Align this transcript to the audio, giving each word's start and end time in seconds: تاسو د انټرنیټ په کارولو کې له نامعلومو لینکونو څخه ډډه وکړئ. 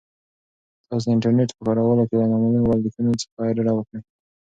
تاسو 0.87 1.05
د 1.07 1.11
انټرنیټ 1.15 1.49
په 1.57 1.61
کارولو 1.67 2.03
کې 2.09 2.15
له 2.19 2.25
نامعلومو 2.31 2.75
لینکونو 2.81 3.11
څخه 3.21 3.39
ډډه 3.55 3.73
وکړئ. 3.75 3.99